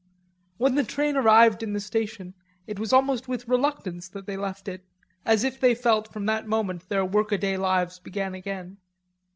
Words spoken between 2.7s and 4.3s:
was almost with reluctance that